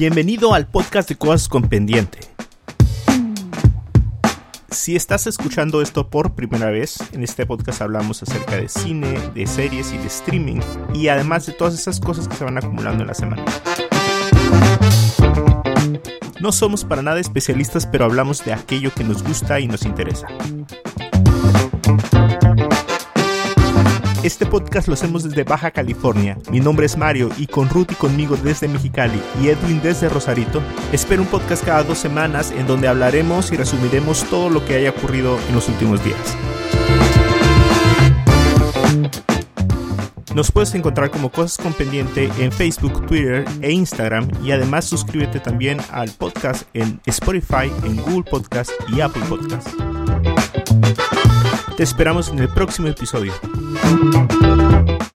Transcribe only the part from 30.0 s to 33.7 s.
Rosarito, espero un podcast cada dos semanas en donde hablaremos y